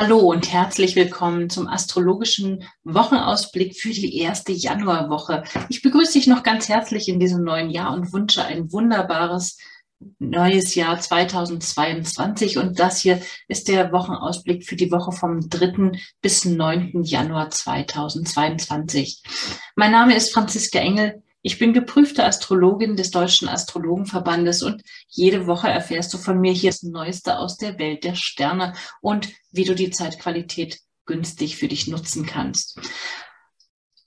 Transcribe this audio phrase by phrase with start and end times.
[0.00, 5.44] Hallo und herzlich willkommen zum astrologischen Wochenausblick für die erste Januarwoche.
[5.68, 9.58] Ich begrüße dich noch ganz herzlich in diesem neuen Jahr und wünsche ein wunderbares
[10.18, 12.56] neues Jahr 2022.
[12.56, 15.92] Und das hier ist der Wochenausblick für die Woche vom 3.
[16.22, 17.02] bis 9.
[17.02, 19.22] Januar 2022.
[19.76, 21.22] Mein Name ist Franziska Engel.
[21.42, 26.70] Ich bin geprüfte Astrologin des Deutschen Astrologenverbandes und jede Woche erfährst du von mir hier
[26.70, 31.88] das Neueste aus der Welt der Sterne und wie du die Zeitqualität günstig für dich
[31.88, 32.78] nutzen kannst.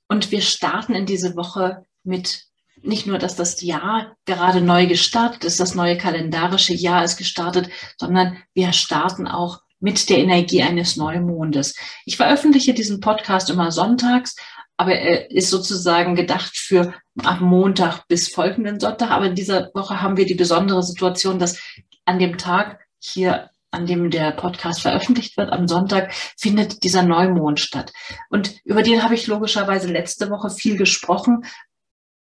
[0.07, 2.43] Und wir starten in diese Woche mit
[2.83, 7.69] nicht nur, dass das Jahr gerade neu gestartet ist, das neue kalendarische Jahr ist gestartet,
[7.97, 11.75] sondern wir starten auch mit der Energie eines Neumondes.
[12.05, 14.35] Ich veröffentliche diesen Podcast immer sonntags
[14.77, 19.11] aber er ist sozusagen gedacht für ab Montag bis folgenden Sonntag.
[19.11, 21.61] Aber in dieser Woche haben wir die besondere Situation, dass
[22.05, 27.59] an dem Tag hier an dem der Podcast veröffentlicht wird, am Sonntag, findet dieser Neumond
[27.59, 27.91] statt.
[28.29, 31.45] Und über den habe ich logischerweise letzte Woche viel gesprochen.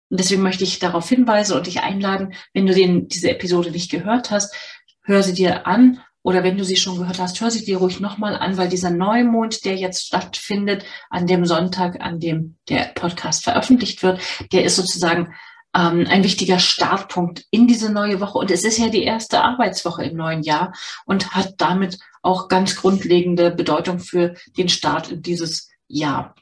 [0.09, 3.91] Und deswegen möchte ich darauf hinweisen und dich einladen, wenn du den, diese Episode nicht
[3.91, 4.55] gehört hast,
[5.03, 8.01] hör sie dir an oder wenn du sie schon gehört hast, hör sie dir ruhig
[8.01, 13.45] nochmal an, weil dieser Neumond, der jetzt stattfindet, an dem Sonntag, an dem der Podcast
[13.45, 15.35] veröffentlicht wird, der ist sozusagen
[15.77, 18.39] ähm, ein wichtiger Startpunkt in diese neue Woche.
[18.39, 20.73] Und es ist ja die erste Arbeitswoche im neuen Jahr
[21.05, 26.35] und hat damit auch ganz grundlegende Bedeutung für den Start in dieses Jahr.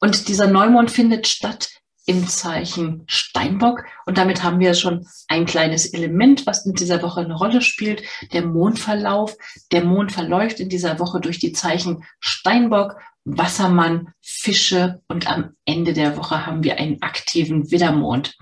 [0.00, 1.79] Und dieser Neumond findet statt
[2.10, 3.84] im Zeichen Steinbock.
[4.04, 8.02] Und damit haben wir schon ein kleines Element, was in dieser Woche eine Rolle spielt,
[8.32, 9.36] der Mondverlauf.
[9.70, 15.92] Der Mond verläuft in dieser Woche durch die Zeichen Steinbock, Wassermann, Fische und am Ende
[15.92, 18.36] der Woche haben wir einen aktiven Widdermond.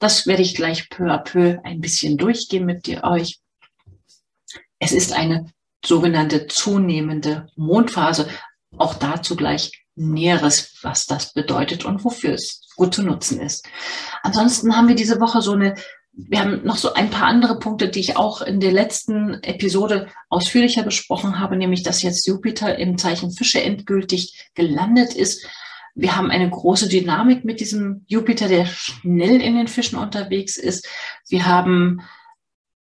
[0.00, 3.38] Das werde ich gleich peu à peu ein bisschen durchgehen mit dir, euch.
[4.80, 5.46] Es ist eine
[5.84, 8.28] sogenannte zunehmende Mondphase.
[8.76, 13.66] Auch dazu gleich Näheres, was das bedeutet und wofür es gut zu nutzen ist.
[14.22, 15.74] Ansonsten haben wir diese Woche so eine,
[16.12, 20.08] wir haben noch so ein paar andere Punkte, die ich auch in der letzten Episode
[20.28, 25.46] ausführlicher besprochen habe, nämlich dass jetzt Jupiter im Zeichen Fische endgültig gelandet ist.
[25.94, 30.86] Wir haben eine große Dynamik mit diesem Jupiter, der schnell in den Fischen unterwegs ist.
[31.28, 32.02] Wir haben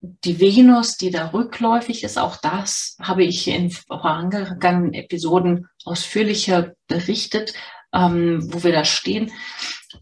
[0.01, 7.53] die Venus, die da rückläufig ist, auch das habe ich in vorangegangenen Episoden ausführlicher berichtet,
[7.93, 9.31] ähm, wo wir da stehen.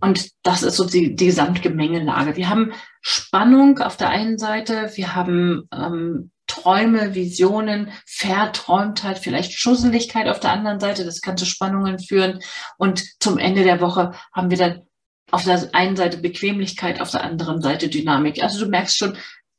[0.01, 2.37] Und das ist so die, die Gesamtgemengelage.
[2.37, 10.29] Wir haben Spannung auf der einen Seite, wir haben ähm, Träume, Visionen, Verträumtheit, vielleicht Schusseligkeit
[10.29, 11.05] auf der anderen Seite.
[11.05, 12.41] Das kann zu Spannungen führen.
[12.79, 14.83] Und zum Ende der Woche haben wir dann
[15.31, 18.43] auf der einen Seite Bequemlichkeit, auf der anderen Seite Dynamik.
[18.43, 19.17] Also du merkst schon,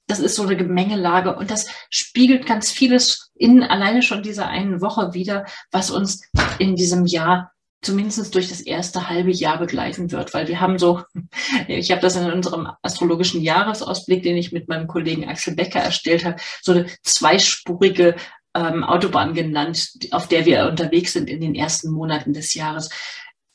[0.09, 4.81] das ist so eine Gemengelage und das spiegelt ganz vieles in alleine schon dieser einen
[4.81, 6.24] Woche wieder, was uns
[6.58, 11.02] in diesem Jahr zumindest durch das erste halbe Jahr begleiten wird, weil wir haben so,
[11.68, 16.26] ich habe das in unserem astrologischen Jahresausblick, den ich mit meinem Kollegen Axel Becker erstellt
[16.26, 18.16] habe, so eine zweispurige
[18.56, 22.90] ähm, Autobahn genannt, auf der wir unterwegs sind in den ersten Monaten des Jahres.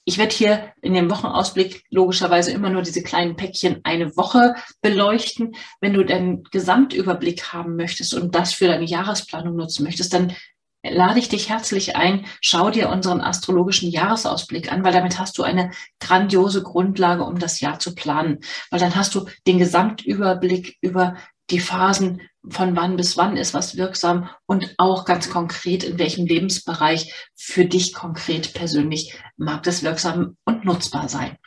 [0.07, 5.57] Ich werde hier in dem Wochenausblick logischerweise immer nur diese kleinen Päckchen eine Woche beleuchten.
[5.81, 10.35] Wenn du den Gesamtüberblick haben möchtest und das für deine Jahresplanung nutzen möchtest, dann
[10.83, 15.43] lade ich dich herzlich ein, schau dir unseren astrologischen Jahresausblick an, weil damit hast du
[15.43, 15.71] eine
[16.01, 18.41] grandiose Grundlage, um das Jahr zu planen.
[18.71, 21.17] Weil dann hast du den Gesamtüberblick über
[21.51, 26.27] die Phasen von wann bis wann ist was wirksam und auch ganz konkret, in welchem
[26.27, 31.39] Lebensbereich für dich konkret persönlich mag das wirksam und nutzbar sein.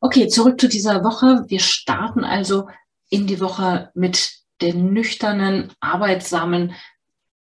[0.00, 1.44] Okay, zurück zu dieser Woche.
[1.48, 2.68] Wir starten also
[3.10, 6.74] in die Woche mit der nüchternen, arbeitsamen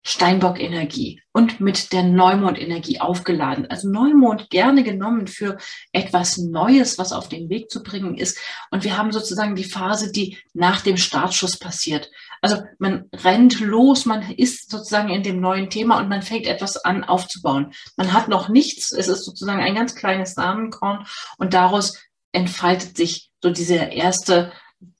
[0.08, 3.66] Steinbock-Energie und mit der Neumond-Energie aufgeladen.
[3.66, 5.58] Also Neumond gerne genommen für
[5.92, 8.38] etwas Neues, was auf den Weg zu bringen ist.
[8.70, 12.10] Und wir haben sozusagen die Phase, die nach dem Startschuss passiert.
[12.40, 16.76] Also man rennt los, man ist sozusagen in dem neuen Thema und man fängt etwas
[16.76, 17.72] an aufzubauen.
[17.96, 21.06] Man hat noch nichts, es ist sozusagen ein ganz kleines Samenkorn
[21.38, 21.98] und daraus
[22.32, 24.52] entfaltet sich so dieser erste,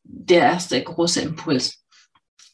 [0.03, 1.79] der erste große Impuls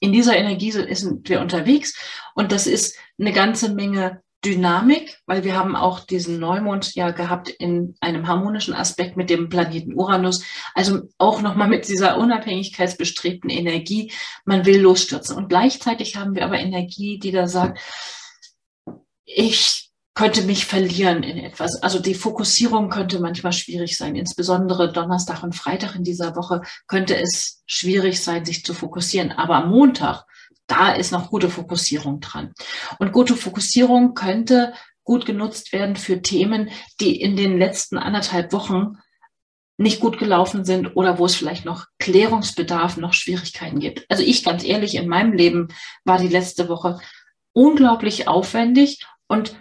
[0.05, 1.95] in dieser Energie sind wir unterwegs
[2.35, 7.49] und das ist eine ganze Menge Dynamik, weil wir haben auch diesen Neumond ja gehabt
[7.49, 10.45] in einem harmonischen Aspekt mit dem Planeten Uranus.
[10.75, 14.13] Also auch nochmal mit dieser unabhängigkeitsbestrebten Energie.
[14.45, 15.37] Man will losstürzen.
[15.37, 17.81] Und gleichzeitig haben wir aber Energie, die da sagt,
[19.25, 21.83] ich könnte mich verlieren in etwas.
[21.83, 24.15] Also die Fokussierung könnte manchmal schwierig sein.
[24.15, 29.33] Insbesondere Donnerstag und Freitag in dieser Woche könnte es schwierig sein, sich zu fokussieren.
[29.33, 30.25] Aber am Montag
[30.67, 32.53] da ist noch gute Fokussierung dran.
[32.99, 34.75] Und gute Fokussierung könnte
[35.05, 36.71] gut genutzt werden für Themen,
[37.01, 38.99] die in den letzten anderthalb Wochen
[39.77, 44.07] nicht gut gelaufen sind oder wo es vielleicht noch Klärungsbedarf, noch Schwierigkeiten gibt.
[44.09, 45.69] Also ich ganz ehrlich, in meinem Leben
[46.05, 47.01] war die letzte Woche
[47.53, 49.57] unglaublich aufwendig und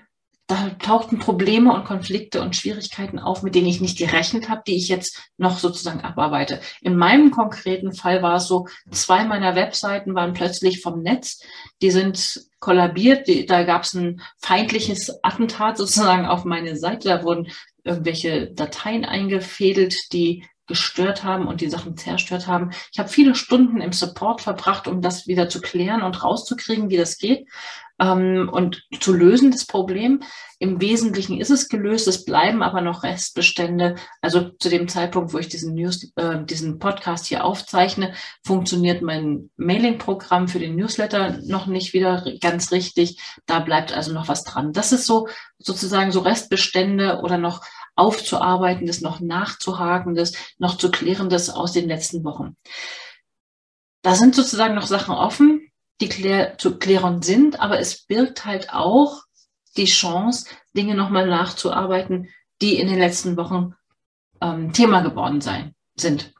[0.47, 4.75] da tauchten Probleme und Konflikte und Schwierigkeiten auf, mit denen ich nicht gerechnet habe, die
[4.75, 6.59] ich jetzt noch sozusagen abarbeite.
[6.81, 11.41] In meinem konkreten Fall war es so, zwei meiner Webseiten waren plötzlich vom Netz,
[11.81, 17.23] die sind kollabiert, die, da gab es ein feindliches Attentat sozusagen auf meine Seite, da
[17.23, 17.47] wurden
[17.85, 22.71] irgendwelche Dateien eingefädelt, die gestört haben und die Sachen zerstört haben.
[22.91, 26.97] Ich habe viele Stunden im Support verbracht, um das wieder zu klären und rauszukriegen, wie
[26.97, 27.47] das geht
[28.03, 30.21] ähm, und zu lösen, das Problem.
[30.59, 33.95] Im Wesentlichen ist es gelöst, es bleiben aber noch Restbestände.
[34.21, 38.13] Also zu dem Zeitpunkt, wo ich diesen News, äh, diesen Podcast hier aufzeichne,
[38.45, 43.19] funktioniert mein Mailing-Programm für den Newsletter noch nicht wieder ganz richtig.
[43.45, 44.73] Da bleibt also noch was dran.
[44.73, 45.27] Das ist so
[45.57, 47.61] sozusagen so Restbestände oder noch
[47.95, 52.55] aufzuarbeitendes, noch nachzuhakendes, noch zu klärendes aus den letzten Wochen.
[54.01, 55.62] Da sind sozusagen noch Sachen offen,
[56.03, 59.21] die klär, zu klären sind, aber es birgt halt auch
[59.77, 62.27] die Chance, Dinge nochmal nachzuarbeiten,
[62.61, 63.73] die in den letzten Wochen
[64.41, 66.33] ähm, Thema geworden sein, sind.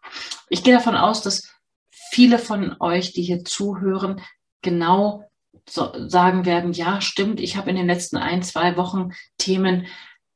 [0.50, 1.50] Ich gehe davon aus, dass
[1.90, 4.22] viele von euch, die hier zuhören,
[4.62, 5.30] genau
[5.68, 9.88] so sagen werden, ja, stimmt, ich habe in den letzten ein, zwei Wochen Themen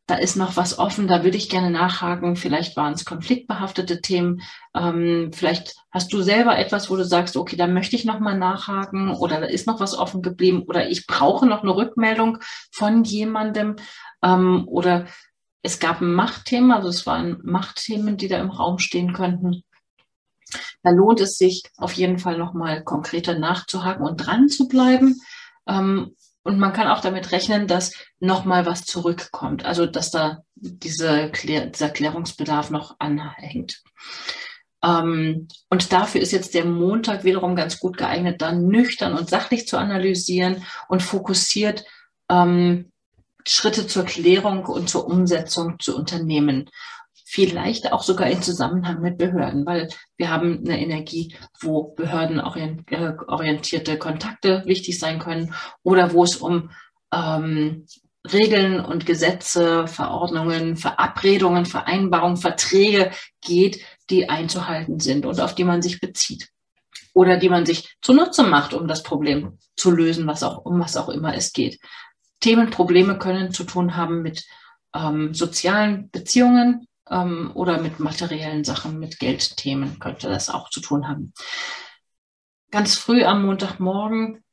[0.07, 2.37] da ist noch was offen, da würde ich gerne nachhaken.
[2.37, 4.41] Vielleicht waren es konfliktbehaftete Themen.
[4.73, 8.37] Ähm, vielleicht hast du selber etwas, wo du sagst, okay, da möchte ich noch mal
[8.37, 12.37] nachhaken oder da ist noch was offen geblieben oder ich brauche noch eine Rückmeldung
[12.71, 13.75] von jemandem
[14.23, 15.07] ähm, oder
[15.61, 19.63] es gab ein Machtthema, also es waren Machtthemen, die da im Raum stehen könnten.
[20.83, 25.19] Da lohnt es sich auf jeden Fall noch mal konkreter nachzuhaken und dran zu bleiben.
[25.67, 26.15] Ähm,
[26.47, 31.89] und man kann auch damit rechnen, dass nochmal was zurückkommt, also dass da diese dieser
[31.89, 33.81] Klärungsbedarf noch anhängt.
[34.81, 39.67] Ähm, und dafür ist jetzt der Montag wiederum ganz gut geeignet, dann nüchtern und sachlich
[39.67, 41.83] zu analysieren und fokussiert
[42.29, 42.93] ähm,
[43.45, 46.69] Schritte zur Klärung und zur Umsetzung zu unternehmen
[47.29, 53.97] vielleicht auch sogar in Zusammenhang mit Behörden, weil wir haben eine Energie, wo behördenorientierte äh,
[53.97, 55.53] Kontakte wichtig sein können
[55.83, 56.69] oder wo es um
[57.13, 57.85] ähm,
[58.31, 65.81] Regeln und Gesetze, Verordnungen, Verabredungen, Vereinbarungen, Verträge geht, die einzuhalten sind und auf die man
[65.81, 66.49] sich bezieht
[67.13, 70.95] oder die man sich zunutze macht, um das Problem zu lösen, was auch, um was
[70.95, 71.77] auch immer es geht.
[72.39, 74.45] Themen, Probleme können zu tun haben mit
[74.95, 81.07] ähm, sozialen Beziehungen, ähm, oder mit materiellen Sachen, mit Geldthemen könnte das auch zu tun
[81.07, 81.33] haben.
[82.71, 84.43] Ganz früh am Montagmorgen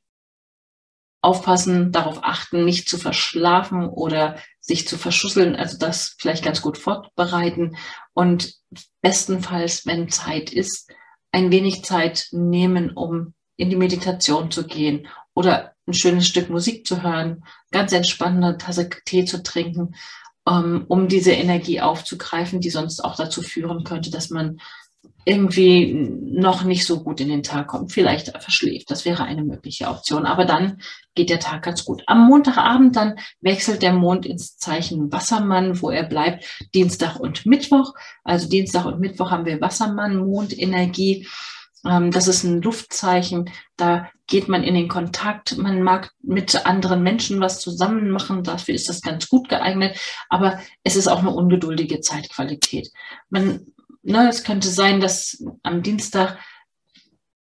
[1.21, 6.77] aufpassen, darauf achten, nicht zu verschlafen oder sich zu verschusseln, also das vielleicht ganz gut
[6.77, 7.77] vorbereiten
[8.13, 8.55] und
[9.01, 10.91] bestenfalls, wenn Zeit ist,
[11.33, 16.87] ein wenig Zeit nehmen, um in die Meditation zu gehen oder ein schönes Stück Musik
[16.87, 19.95] zu hören, ganz entspannende Tasse Tee zu trinken
[20.45, 24.59] um diese Energie aufzugreifen, die sonst auch dazu führen könnte, dass man
[25.25, 28.91] irgendwie noch nicht so gut in den Tag kommt, vielleicht verschläft.
[28.91, 30.27] Das wäre eine mögliche Option.
[30.27, 30.83] Aber dann
[31.15, 32.03] geht der Tag ganz gut.
[32.07, 37.95] Am Montagabend dann wechselt der Mond ins Zeichen Wassermann, wo er bleibt, Dienstag und Mittwoch.
[38.23, 41.27] Also Dienstag und Mittwoch haben wir Wassermann, Mondenergie.
[41.87, 43.51] Ähm, das ist ein Luftzeichen.
[43.77, 45.57] Da geht man in den Kontakt.
[45.59, 48.43] Man mag mit anderen Menschen was zusammen machen.
[48.43, 49.99] Dafür ist das ganz gut geeignet.
[50.29, 52.91] Aber es ist auch eine ungeduldige Zeitqualität.
[53.29, 53.67] Man,
[54.03, 56.39] ne, es könnte sein, dass am Dienstag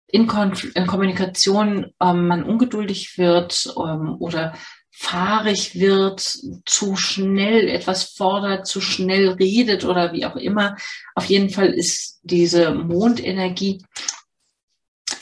[0.08, 4.54] in, Konf in Kommunikation ähm, man ungeduldig wird ähm, oder
[4.94, 10.76] fahrig wird, zu schnell etwas fordert, zu schnell redet oder wie auch immer.
[11.16, 13.84] Auf jeden Fall ist diese Mondenergie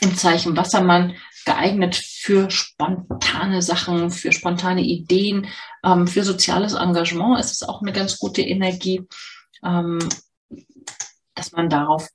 [0.00, 1.14] im Zeichen Wassermann
[1.44, 5.48] geeignet für spontane Sachen, für spontane Ideen,
[5.84, 7.40] ähm, für soziales Engagement.
[7.40, 9.06] Es ist auch eine ganz gute Energie,
[9.64, 9.98] ähm,
[11.34, 12.08] dass man darauf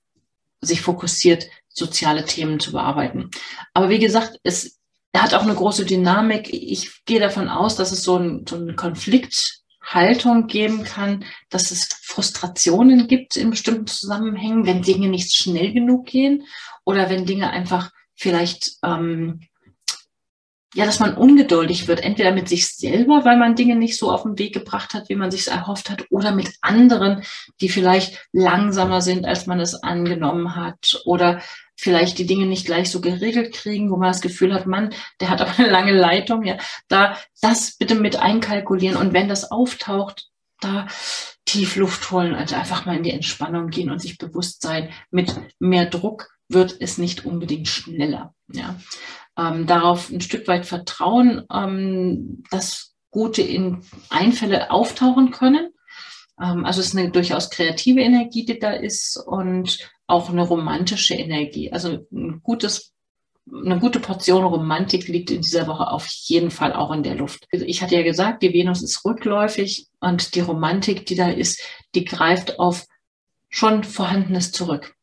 [0.62, 3.30] sich fokussiert, soziale Themen zu bearbeiten.
[3.74, 4.80] Aber wie gesagt, es
[5.16, 6.52] hat auch eine große Dynamik.
[6.54, 11.90] Ich gehe davon aus, dass es so, ein, so eine Konflikthaltung geben kann, dass es
[12.02, 16.46] Frustrationen gibt in bestimmten Zusammenhängen, wenn Dinge nicht schnell genug gehen
[16.86, 19.42] oder wenn Dinge einfach vielleicht ähm,
[20.76, 24.24] ja, dass man ungeduldig wird, entweder mit sich selber, weil man Dinge nicht so auf
[24.24, 27.24] den Weg gebracht hat, wie man sich erhofft hat, oder mit anderen,
[27.62, 31.42] die vielleicht langsamer sind, als man es angenommen hat, oder
[31.78, 35.30] vielleicht die Dinge nicht gleich so geregelt kriegen, wo man das Gefühl hat, Mann, der
[35.30, 36.58] hat aber eine lange Leitung, ja,
[36.90, 40.28] da das bitte mit einkalkulieren und wenn das auftaucht,
[40.60, 40.88] da
[41.46, 45.34] tief Luft holen also einfach mal in die Entspannung gehen und sich bewusst sein, mit
[45.60, 48.34] mehr Druck wird es nicht unbedingt schneller.
[48.52, 48.80] Ja.
[49.38, 55.72] Ähm, darauf ein Stück weit vertrauen, ähm, dass gute in Einfälle auftauchen können.
[56.42, 61.16] Ähm, also es ist eine durchaus kreative Energie, die da ist und auch eine romantische
[61.16, 61.72] Energie.
[61.72, 62.96] Also ein gutes
[63.48, 67.48] eine gute Portion Romantik liegt in dieser Woche auf jeden Fall auch in der Luft.
[67.54, 71.62] Also ich hatte ja gesagt, die Venus ist rückläufig und die Romantik, die da ist,
[71.94, 72.86] die greift auf
[73.50, 74.95] schon Vorhandenes zurück.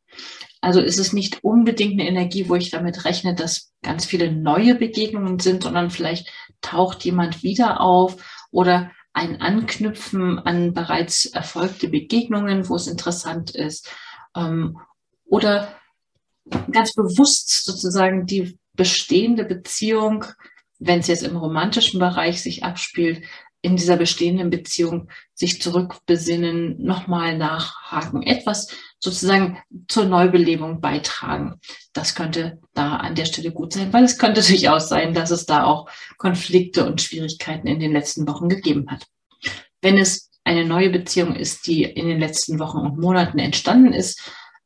[0.63, 4.77] Also ist es nicht unbedingt eine Energie, wo ich damit rechne, dass ganz viele neue
[4.77, 12.69] Begegnungen sind, sondern vielleicht taucht jemand wieder auf oder ein Anknüpfen an bereits erfolgte Begegnungen,
[12.69, 13.91] wo es interessant ist.
[14.37, 14.79] Ähm,
[15.25, 15.75] oder
[16.71, 20.25] ganz bewusst sozusagen die bestehende Beziehung,
[20.79, 23.25] wenn es jetzt im romantischen Bereich sich abspielt,
[23.63, 31.61] in dieser bestehenden Beziehung sich zurückbesinnen, nochmal nachhaken, etwas sozusagen zur Neubelebung beitragen.
[31.93, 35.47] Das könnte da an der Stelle gut sein, weil es könnte durchaus sein, dass es
[35.47, 35.89] da auch
[36.19, 39.07] Konflikte und Schwierigkeiten in den letzten Wochen gegeben hat.
[39.81, 44.21] Wenn es eine neue Beziehung ist, die in den letzten Wochen und Monaten entstanden ist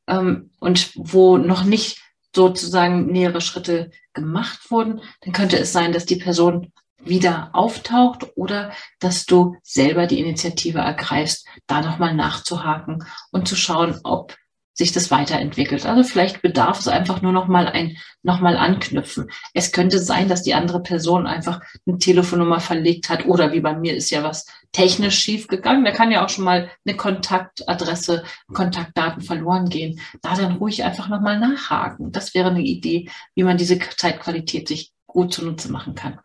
[0.07, 2.01] ähm, und wo noch nicht
[2.35, 6.73] sozusagen nähere Schritte gemacht wurden, dann könnte es sein, dass die Person
[7.03, 14.01] wieder auftaucht oder dass du selber die Initiative ergreifst, da nochmal nachzuhaken und zu schauen,
[14.03, 14.37] ob
[14.77, 15.87] sich das weiterentwickelt.
[15.87, 19.31] Also vielleicht bedarf es einfach nur noch mal ein noch mal anknüpfen.
[19.55, 23.75] Es könnte sein, dass die andere Person einfach eine Telefonnummer verlegt hat oder wie bei
[23.75, 25.85] mir ist ja was technisch schief gegangen.
[25.85, 29.99] Da kann ja auch schon mal eine Kontaktadresse, Kontaktdaten verloren gehen.
[30.21, 32.13] Da dann ruhig einfach noch mal nachhaken.
[32.13, 36.21] Das wäre eine Idee, wie man diese Zeitqualität sich gut zunutze machen kann.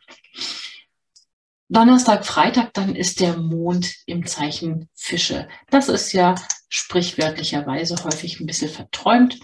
[1.70, 5.48] Donnerstag, Freitag, dann ist der Mond im Zeichen Fische.
[5.70, 6.36] Das ist ja
[6.68, 9.40] sprichwörtlicherweise häufig ein bisschen verträumt.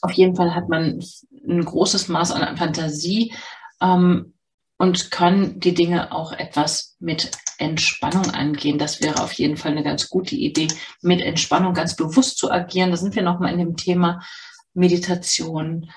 [0.00, 1.02] Auf jeden Fall hat man
[1.48, 3.34] ein großes Maß an Fantasie
[3.80, 4.34] ähm,
[4.78, 8.78] und kann die Dinge auch etwas mit Entspannung angehen.
[8.78, 10.68] Das wäre auf jeden Fall eine ganz gute Idee,
[11.02, 12.92] mit Entspannung ganz bewusst zu agieren.
[12.92, 14.22] Da sind wir nochmal in dem Thema
[14.74, 15.90] Meditation,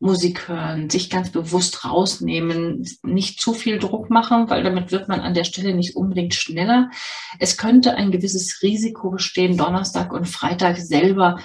[0.00, 5.20] Musik hören, sich ganz bewusst rausnehmen, nicht zu viel Druck machen, weil damit wird man
[5.20, 6.90] an der Stelle nicht unbedingt schneller.
[7.38, 11.38] Es könnte ein gewisses Risiko bestehen, Donnerstag und Freitag selber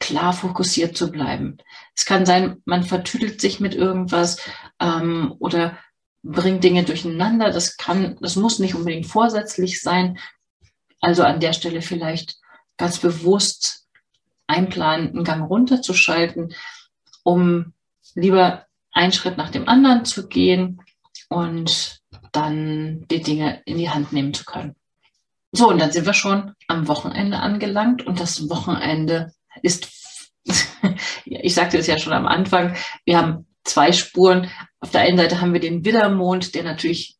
[0.00, 1.58] klar fokussiert zu bleiben.
[1.94, 4.40] Es kann sein, man vertüdelt sich mit irgendwas
[4.80, 5.78] ähm, oder
[6.24, 7.52] bringt Dinge durcheinander.
[7.52, 10.18] Das kann, das muss nicht unbedingt vorsätzlich sein.
[11.00, 12.38] Also an der Stelle vielleicht
[12.76, 13.86] ganz bewusst
[14.48, 16.54] einplanen, einen Gang runterzuschalten
[17.28, 17.74] um
[18.14, 20.80] lieber einen Schritt nach dem anderen zu gehen
[21.28, 22.00] und
[22.32, 24.74] dann die Dinge in die Hand nehmen zu können.
[25.52, 29.90] So, und dann sind wir schon am Wochenende angelangt und das Wochenende ist,
[31.26, 34.50] ich sagte es ja schon am Anfang, wir haben zwei Spuren.
[34.80, 37.17] Auf der einen Seite haben wir den Widdermond, der natürlich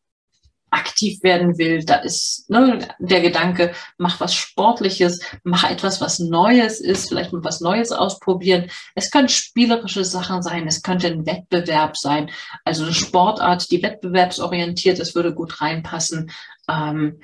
[0.71, 6.79] aktiv werden will, da ist ne, der Gedanke, mach was Sportliches, mach etwas, was Neues
[6.79, 8.69] ist, vielleicht mal was Neues ausprobieren.
[8.95, 12.29] Es können spielerische Sachen sein, es könnte ein Wettbewerb sein,
[12.65, 16.31] also eine Sportart, die wettbewerbsorientiert ist, würde gut reinpassen.
[16.69, 17.19] Ähm,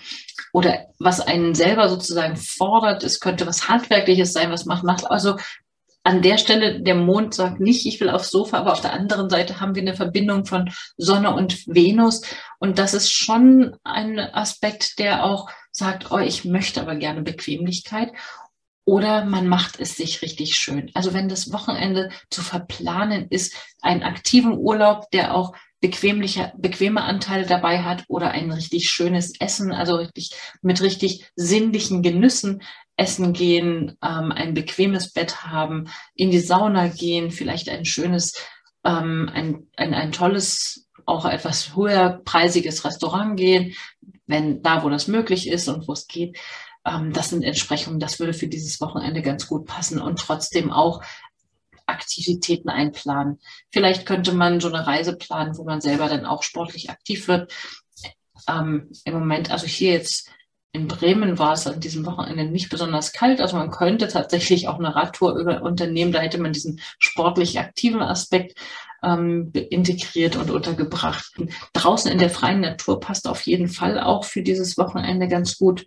[0.54, 5.10] oder was einen selber sozusagen fordert, es könnte was Handwerkliches sein, was macht, macht.
[5.12, 5.38] Also
[6.06, 9.28] an der Stelle, der Mond sagt nicht, ich will aufs Sofa, aber auf der anderen
[9.28, 12.22] Seite haben wir eine Verbindung von Sonne und Venus.
[12.60, 18.12] Und das ist schon ein Aspekt, der auch sagt, oh, ich möchte aber gerne Bequemlichkeit.
[18.86, 20.92] Oder man macht es sich richtig schön.
[20.94, 27.48] Also wenn das Wochenende zu verplanen ist, einen aktiven Urlaub, der auch bequemliche, bequeme Anteile
[27.48, 32.62] dabei hat oder ein richtig schönes Essen, also richtig mit richtig sinnlichen Genüssen,
[32.98, 38.34] essen gehen, ähm, ein bequemes Bett haben, in die Sauna gehen, vielleicht ein schönes,
[38.84, 43.75] ähm, ein, ein, ein tolles, auch etwas höherpreisiges Restaurant gehen,
[44.28, 46.38] wenn da, wo das möglich ist und wo es geht.
[46.86, 51.04] Ähm, das sind Entsprechungen, das würde für dieses Wochenende ganz gut passen und trotzdem auch
[51.88, 53.40] Aktivitäten einplanen.
[53.72, 57.54] Vielleicht könnte man so eine Reise planen, wo man selber dann auch sportlich aktiv wird.
[58.48, 60.32] Ähm, Im Moment, also hier jetzt
[60.75, 63.39] in Bremen war es an diesem Wochenende nicht besonders kalt.
[63.41, 66.12] Also man könnte tatsächlich auch eine Radtour über unternehmen.
[66.12, 68.60] Da hätte man diesen sportlich aktiven Aspekt.
[69.03, 71.32] ähm, integriert und untergebracht.
[71.74, 75.86] Draußen in der freien Natur passt auf jeden Fall auch für dieses Wochenende ganz gut.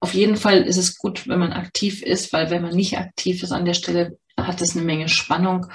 [0.00, 3.42] Auf jeden Fall ist es gut, wenn man aktiv ist, weil wenn man nicht aktiv
[3.42, 5.66] ist an der Stelle, hat es eine Menge Spannung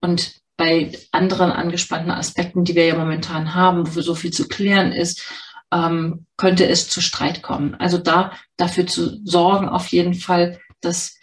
[0.00, 4.92] und bei anderen angespannten Aspekten, die wir ja momentan haben, wo so viel zu klären
[4.92, 5.24] ist,
[5.72, 7.74] ähm, könnte es zu Streit kommen.
[7.76, 11.16] Also da dafür zu sorgen, auf jeden Fall, dass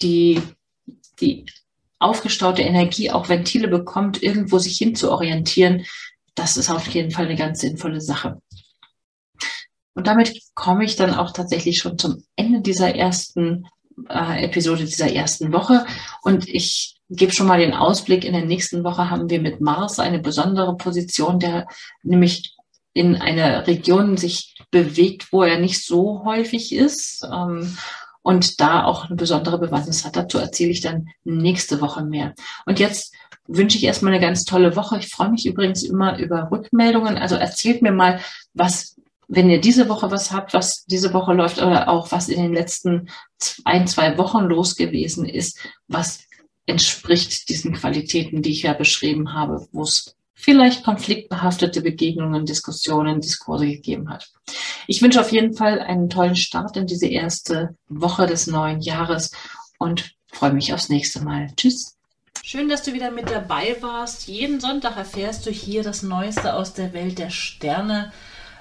[0.00, 0.40] die,
[1.20, 1.46] die
[1.98, 5.84] aufgestaute Energie auch Ventile bekommt, irgendwo sich hin zu orientieren,
[6.34, 8.40] das ist auf jeden Fall eine ganz sinnvolle Sache.
[9.94, 13.66] Und damit komme ich dann auch tatsächlich schon zum Ende dieser ersten
[14.10, 15.86] äh, Episode, dieser ersten Woche.
[16.22, 18.24] Und ich gebe schon mal den Ausblick.
[18.24, 21.66] In der nächsten Woche haben wir mit Mars eine besondere Position, der
[22.02, 22.55] nämlich
[22.96, 27.22] in einer Region sich bewegt, wo er nicht so häufig ist.
[27.30, 27.76] Ähm,
[28.22, 30.16] und da auch eine besondere Bewandtnis hat.
[30.16, 32.34] Dazu erzähle ich dann nächste Woche mehr.
[32.64, 33.14] Und jetzt
[33.46, 34.98] wünsche ich erstmal eine ganz tolle Woche.
[34.98, 37.18] Ich freue mich übrigens immer über Rückmeldungen.
[37.18, 38.18] Also erzählt mir mal,
[38.52, 38.96] was,
[39.28, 42.52] wenn ihr diese Woche was habt, was diese Woche läuft oder auch was in den
[42.52, 43.10] letzten
[43.64, 46.24] ein, zwei Wochen los gewesen ist, was
[46.64, 53.66] entspricht diesen Qualitäten, die ich ja beschrieben habe, wo es vielleicht konfliktbehaftete Begegnungen, Diskussionen, Diskurse
[53.66, 54.30] gegeben hat.
[54.86, 59.32] Ich wünsche auf jeden Fall einen tollen Start in diese erste Woche des neuen Jahres
[59.78, 61.48] und freue mich aufs nächste Mal.
[61.56, 61.96] Tschüss.
[62.44, 64.28] Schön, dass du wieder mit dabei warst.
[64.28, 68.12] Jeden Sonntag erfährst du hier das Neueste aus der Welt der Sterne.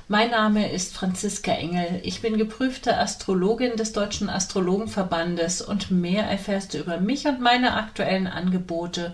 [0.08, 2.00] Mein Name ist Franziska Engel.
[2.04, 7.74] Ich bin geprüfte Astrologin des Deutschen Astrologenverbandes und mehr erfährst du über mich und meine
[7.76, 9.14] aktuellen Angebote